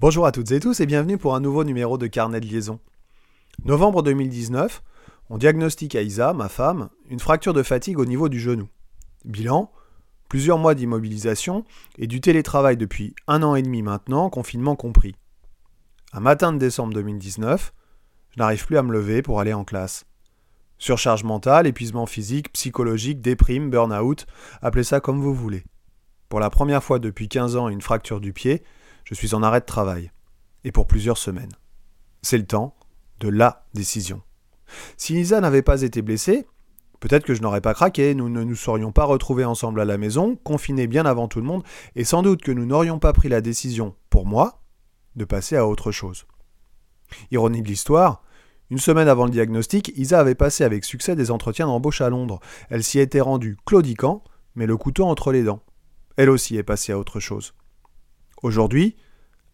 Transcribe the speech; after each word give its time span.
Bonjour 0.00 0.26
à 0.26 0.30
toutes 0.30 0.52
et 0.52 0.60
tous 0.60 0.78
et 0.78 0.86
bienvenue 0.86 1.18
pour 1.18 1.34
un 1.34 1.40
nouveau 1.40 1.64
numéro 1.64 1.98
de 1.98 2.06
Carnet 2.06 2.38
de 2.38 2.46
liaison. 2.46 2.78
Novembre 3.64 4.04
2019, 4.04 4.80
on 5.28 5.38
diagnostique 5.38 5.96
à 5.96 6.02
Isa, 6.02 6.32
ma 6.34 6.48
femme, 6.48 6.88
une 7.10 7.18
fracture 7.18 7.52
de 7.52 7.64
fatigue 7.64 7.98
au 7.98 8.04
niveau 8.04 8.28
du 8.28 8.38
genou. 8.38 8.68
Bilan 9.24 9.72
plusieurs 10.28 10.58
mois 10.58 10.76
d'immobilisation 10.76 11.64
et 11.96 12.06
du 12.06 12.20
télétravail 12.20 12.76
depuis 12.76 13.16
un 13.26 13.42
an 13.42 13.56
et 13.56 13.62
demi 13.62 13.82
maintenant, 13.82 14.30
confinement 14.30 14.76
compris. 14.76 15.16
Un 16.12 16.20
matin 16.20 16.52
de 16.52 16.58
décembre 16.58 16.94
2019, 16.94 17.72
je 18.30 18.38
n'arrive 18.38 18.66
plus 18.66 18.78
à 18.78 18.84
me 18.84 18.92
lever 18.92 19.20
pour 19.20 19.40
aller 19.40 19.52
en 19.52 19.64
classe. 19.64 20.06
Surcharge 20.78 21.24
mentale, 21.24 21.66
épuisement 21.66 22.06
physique, 22.06 22.52
psychologique, 22.52 23.20
déprime, 23.20 23.68
burn-out, 23.68 24.26
appelez 24.62 24.84
ça 24.84 25.00
comme 25.00 25.20
vous 25.20 25.34
voulez. 25.34 25.64
Pour 26.28 26.38
la 26.38 26.50
première 26.50 26.84
fois 26.84 27.00
depuis 27.00 27.28
15 27.28 27.56
ans 27.56 27.68
une 27.68 27.80
fracture 27.80 28.20
du 28.20 28.32
pied, 28.32 28.62
je 29.08 29.14
suis 29.14 29.34
en 29.34 29.42
arrêt 29.42 29.60
de 29.60 29.64
travail. 29.64 30.10
Et 30.64 30.72
pour 30.72 30.86
plusieurs 30.86 31.16
semaines. 31.16 31.52
C'est 32.20 32.36
le 32.36 32.44
temps 32.44 32.76
de 33.20 33.28
la 33.30 33.64
décision. 33.72 34.20
Si 34.98 35.14
Lisa 35.14 35.40
n'avait 35.40 35.62
pas 35.62 35.80
été 35.80 36.02
blessée, 36.02 36.46
peut-être 37.00 37.24
que 37.24 37.32
je 37.32 37.40
n'aurais 37.40 37.62
pas 37.62 37.72
craqué, 37.72 38.14
nous 38.14 38.28
ne 38.28 38.44
nous 38.44 38.54
serions 38.54 38.92
pas 38.92 39.04
retrouvés 39.04 39.46
ensemble 39.46 39.80
à 39.80 39.86
la 39.86 39.96
maison, 39.96 40.36
confinés 40.36 40.86
bien 40.86 41.06
avant 41.06 41.26
tout 41.26 41.40
le 41.40 41.46
monde, 41.46 41.62
et 41.96 42.04
sans 42.04 42.20
doute 42.20 42.42
que 42.42 42.52
nous 42.52 42.66
n'aurions 42.66 42.98
pas 42.98 43.14
pris 43.14 43.30
la 43.30 43.40
décision, 43.40 43.94
pour 44.10 44.26
moi, 44.26 44.60
de 45.16 45.24
passer 45.24 45.56
à 45.56 45.66
autre 45.66 45.90
chose. 45.90 46.26
Ironie 47.30 47.62
de 47.62 47.68
l'histoire, 47.68 48.22
une 48.68 48.78
semaine 48.78 49.08
avant 49.08 49.24
le 49.24 49.30
diagnostic, 49.30 49.90
Isa 49.96 50.20
avait 50.20 50.34
passé 50.34 50.64
avec 50.64 50.84
succès 50.84 51.16
des 51.16 51.30
entretiens 51.30 51.66
d'embauche 51.66 52.02
à 52.02 52.10
Londres. 52.10 52.40
Elle 52.68 52.84
s'y 52.84 52.98
était 52.98 53.22
rendue 53.22 53.56
claudiquant, 53.64 54.22
mais 54.54 54.66
le 54.66 54.76
couteau 54.76 55.06
entre 55.06 55.32
les 55.32 55.44
dents. 55.44 55.62
Elle 56.18 56.28
aussi 56.28 56.58
est 56.58 56.62
passée 56.62 56.92
à 56.92 56.98
autre 56.98 57.20
chose. 57.20 57.54
Aujourd'hui, 58.42 58.94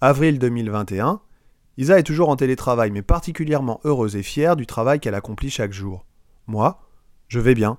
avril 0.00 0.38
2021, 0.38 1.20
Isa 1.78 1.98
est 1.98 2.04
toujours 2.04 2.28
en 2.28 2.36
télétravail, 2.36 2.92
mais 2.92 3.02
particulièrement 3.02 3.80
heureuse 3.82 4.14
et 4.14 4.22
fière 4.22 4.54
du 4.54 4.66
travail 4.66 5.00
qu'elle 5.00 5.16
accomplit 5.16 5.50
chaque 5.50 5.72
jour. 5.72 6.06
Moi, 6.46 6.80
je 7.26 7.40
vais 7.40 7.54
bien. 7.54 7.78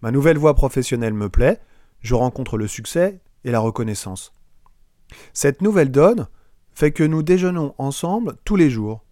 Ma 0.00 0.10
nouvelle 0.10 0.38
voie 0.38 0.54
professionnelle 0.54 1.12
me 1.12 1.28
plaît, 1.28 1.60
je 2.00 2.14
rencontre 2.14 2.56
le 2.56 2.66
succès 2.66 3.20
et 3.44 3.50
la 3.50 3.60
reconnaissance. 3.60 4.32
Cette 5.34 5.60
nouvelle 5.60 5.90
donne 5.90 6.26
fait 6.72 6.92
que 6.92 7.04
nous 7.04 7.22
déjeunons 7.22 7.74
ensemble 7.76 8.36
tous 8.44 8.56
les 8.56 8.70
jours. 8.70 9.04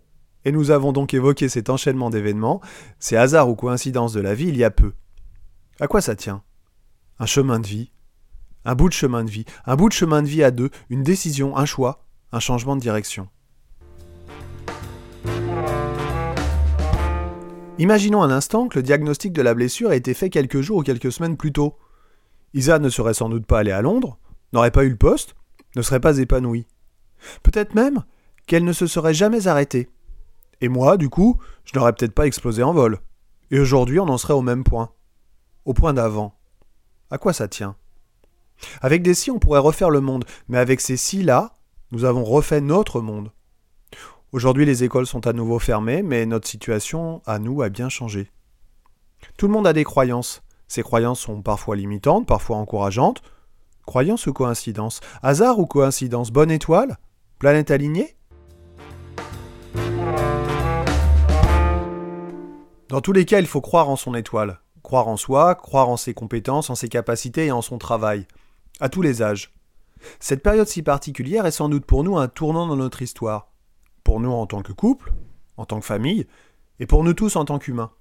Et 0.47 0.53
nous 0.53 0.71
avons 0.71 0.93
donc 0.93 1.13
évoqué 1.13 1.51
cet 1.51 1.69
enchaînement 1.69 2.09
d'événements, 2.09 2.63
ces 2.99 3.17
hasards 3.17 3.51
ou 3.51 3.55
coïncidences 3.55 4.15
de 4.15 4.21
la 4.21 4.35
vie 4.35 4.49
il 4.49 4.57
y 4.57 4.65
a 4.65 4.71
peu. 4.71 4.95
À 5.79 5.89
quoi 5.89 6.01
ça 6.01 6.17
tient? 6.17 6.43
Un 7.19 7.27
chemin 7.27 7.61
de 7.61 7.67
vie 7.67 7.93
Un 8.65 8.75
bout 8.75 8.89
de 8.89 8.95
chemin 8.95 9.25
de 9.25 9.31
vie 9.31 9.45
Un 9.67 9.77
bout 9.77 9.89
de 9.89 9.95
chemin 9.95 10.23
de 10.23 10.29
vie 10.29 10.43
à 10.43 10.51
deux 10.51 10.71
Une 10.89 11.03
décision, 11.03 11.57
un 11.57 11.65
choix, 11.65 12.05
un 12.33 12.41
changement 12.41 12.77
de 12.77 12.81
direction. 12.81 13.29
Imaginons 17.79 18.23
un 18.23 18.31
instant 18.31 18.69
que 18.69 18.79
le 18.79 18.83
diagnostic 18.83 19.33
de 19.33 19.43
la 19.43 19.55
blessure 19.55 19.91
a 19.91 19.97
été 19.97 20.15
fait 20.15 20.31
quelques 20.31 20.61
jours 20.61 20.79
ou 20.79 20.83
quelques 20.83 21.11
semaines 21.11 21.37
plus 21.37 21.53
tôt. 21.53 21.77
Isa 22.55 22.79
ne 22.79 22.89
serait 22.89 23.15
sans 23.15 23.29
doute 23.29 23.47
pas 23.47 23.59
allée 23.59 23.73
à 23.73 23.83
Londres, 23.83 24.19
n'aurait 24.53 24.71
pas 24.71 24.85
eu 24.85 24.91
le 24.91 24.97
poste, 24.97 25.35
ne 25.75 25.83
serait 25.83 26.01
pas 26.01 26.19
épanouie. 26.19 26.67
Peut-être 27.43 27.75
même 27.75 28.05
qu'elle 28.47 28.65
ne 28.65 28.73
se 28.73 28.87
serait 28.87 29.15
jamais 29.15 29.49
arrêtée. 29.49 29.89
Et 30.61 30.69
moi, 30.69 30.97
du 30.97 31.09
coup, 31.09 31.41
je 31.65 31.77
n'aurais 31.77 31.93
peut-être 31.93 32.15
pas 32.15 32.27
explosé 32.27 32.63
en 32.63 32.73
vol. 32.73 33.01
Et 33.51 33.59
aujourd'hui, 33.59 33.99
on 33.99 34.09
en 34.09 34.19
serait 34.19 34.35
au 34.35 34.43
même 34.43 34.65
point. 34.65 34.91
Au 35.65 35.75
point 35.75 35.93
d'avant. 35.93 36.39
À 37.11 37.19
quoi 37.19 37.33
ça 37.33 37.49
tient? 37.49 37.77
Avec 38.81 39.03
des 39.03 39.15
si, 39.15 39.31
on 39.31 39.39
pourrait 39.39 39.61
refaire 39.61 39.91
le 39.91 40.01
monde, 40.01 40.25
mais 40.49 40.59
avec 40.59 40.81
ces 40.81 40.97
si-là, 40.97 41.55
nous 41.91 42.05
avons 42.05 42.25
refait 42.25 42.61
notre 42.61 43.01
monde. 43.01 43.33
Aujourd'hui, 44.33 44.65
les 44.65 44.83
écoles 44.83 45.07
sont 45.07 45.27
à 45.27 45.33
nouveau 45.33 45.59
fermées, 45.59 46.03
mais 46.03 46.25
notre 46.25 46.49
situation, 46.49 47.21
à 47.27 47.39
nous, 47.39 47.63
a 47.63 47.69
bien 47.69 47.89
changé. 47.89 48.31
Tout 49.37 49.47
le 49.47 49.53
monde 49.53 49.67
a 49.67 49.73
des 49.73 49.85
croyances. 49.85 50.43
Ces 50.69 50.83
croyances 50.83 51.21
sont 51.21 51.43
parfois 51.43 51.77
limitantes, 51.77 52.27
parfois 52.27 52.57
encourageantes. 52.57 53.23
Croyance 53.85 54.27
ou 54.27 54.33
coïncidence 54.33 55.01
Hasard 55.23 55.59
ou 55.59 55.67
coïncidence? 55.67 56.31
Bonne 56.31 56.51
étoile? 56.51 56.97
Planète 57.39 57.71
alignée? 57.71 58.17
Dans 62.89 63.01
tous 63.01 63.13
les 63.13 63.25
cas, 63.25 63.41
il 63.41 63.47
faut 63.47 63.61
croire 63.61 63.89
en 63.89 63.97
son 63.97 64.15
étoile, 64.15 64.61
croire 64.83 65.09
en 65.09 65.17
soi, 65.17 65.55
croire 65.55 65.89
en 65.89 65.97
ses 65.97 66.15
compétences, 66.15 66.71
en 66.71 66.75
ses 66.75 66.89
capacités 66.89 67.47
et 67.47 67.53
en 67.53 67.63
son 67.63 67.79
travail, 67.79 68.27
à 68.81 68.89
tous 68.89 69.03
les 69.03 69.23
âges. 69.23 69.53
Cette 70.21 70.43
période 70.43 70.69
si 70.69 70.83
particulière 70.83 71.47
est 71.47 71.53
sans 71.53 71.69
doute 71.69 71.85
pour 71.85 72.05
nous 72.05 72.17
un 72.19 72.29
tournant 72.29 72.67
dans 72.67 72.77
notre 72.77 73.03
histoire 73.03 73.53
pour 74.05 74.21
nous 74.21 74.31
en 74.31 74.47
tant 74.47 74.63
que 74.63 74.73
couple, 74.73 75.13
en 75.57 75.65
tant 75.65 75.81
que 75.81 75.87
famille, 75.87 76.27
et 76.81 76.87
pour 76.87 77.05
nous 77.05 77.15
tous 77.15 77.37
en 77.37 77.45
tant 77.45 77.59
qu'humains. 77.59 77.93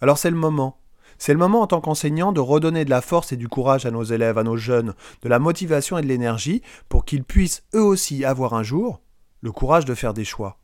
Alors 0.00 0.18
c'est 0.18 0.30
le 0.30 0.36
moment. 0.36 0.78
C'est 1.18 1.32
le 1.32 1.38
moment 1.38 1.62
en 1.62 1.66
tant 1.66 1.80
qu'enseignant 1.80 2.32
de 2.32 2.40
redonner 2.40 2.84
de 2.84 2.90
la 2.90 3.00
force 3.00 3.32
et 3.32 3.36
du 3.36 3.48
courage 3.48 3.86
à 3.86 3.90
nos 3.90 4.02
élèves, 4.02 4.38
à 4.38 4.42
nos 4.42 4.56
jeunes, 4.56 4.94
de 5.22 5.28
la 5.28 5.38
motivation 5.38 5.96
et 5.98 6.02
de 6.02 6.06
l'énergie 6.06 6.62
pour 6.88 7.04
qu'ils 7.04 7.24
puissent 7.24 7.62
eux 7.74 7.82
aussi 7.82 8.24
avoir 8.24 8.54
un 8.54 8.62
jour 8.62 9.00
le 9.40 9.52
courage 9.52 9.84
de 9.84 9.94
faire 9.94 10.14
des 10.14 10.24
choix. 10.24 10.58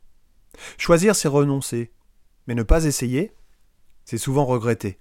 Choisir, 0.77 1.15
c'est 1.15 1.27
renoncer. 1.27 1.91
Mais 2.47 2.55
ne 2.55 2.63
pas 2.63 2.85
essayer, 2.85 3.33
c'est 4.03 4.17
souvent 4.17 4.45
regretter. 4.45 4.99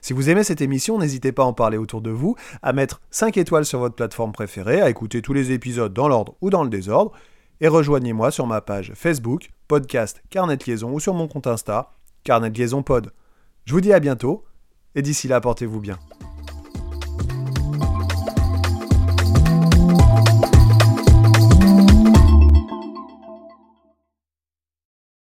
Si 0.00 0.12
vous 0.12 0.30
aimez 0.30 0.44
cette 0.44 0.60
émission, 0.60 0.98
n'hésitez 0.98 1.32
pas 1.32 1.42
à 1.42 1.46
en 1.46 1.52
parler 1.52 1.78
autour 1.78 2.00
de 2.00 2.10
vous, 2.10 2.36
à 2.62 2.72
mettre 2.72 3.00
5 3.10 3.36
étoiles 3.36 3.64
sur 3.64 3.78
votre 3.78 3.94
plateforme 3.94 4.32
préférée, 4.32 4.80
à 4.80 4.90
écouter 4.90 5.22
tous 5.22 5.32
les 5.32 5.52
épisodes 5.52 5.92
dans 5.92 6.08
l'ordre 6.08 6.34
ou 6.40 6.50
dans 6.50 6.64
le 6.64 6.70
désordre, 6.70 7.12
et 7.60 7.68
rejoignez-moi 7.68 8.30
sur 8.30 8.46
ma 8.46 8.60
page 8.60 8.92
Facebook, 8.94 9.50
podcast 9.68 10.22
Carnet 10.30 10.56
de 10.56 10.64
Liaison 10.64 10.92
ou 10.92 11.00
sur 11.00 11.14
mon 11.14 11.28
compte 11.28 11.46
Insta, 11.46 11.94
Carnet 12.24 12.50
de 12.50 12.58
Liaison 12.58 12.82
Pod. 12.82 13.12
Je 13.64 13.72
vous 13.72 13.80
dis 13.80 13.92
à 13.92 14.00
bientôt 14.00 14.44
et 14.94 15.02
d'ici 15.02 15.28
là, 15.28 15.40
portez-vous 15.40 15.80
bien. 15.80 15.98